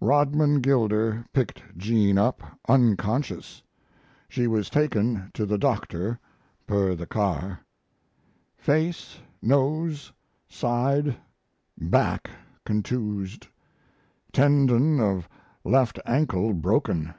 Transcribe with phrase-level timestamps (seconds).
[0.00, 3.64] Rodman Gilder picked Jean up, unconscious;
[4.28, 6.20] she was taken to the doctor,
[6.68, 7.58] per the car.
[8.56, 10.12] Face, nose,
[10.48, 11.16] side,
[11.76, 12.30] back
[12.64, 13.48] contused;
[14.32, 15.28] tendon of
[15.64, 17.12] left ankle broken.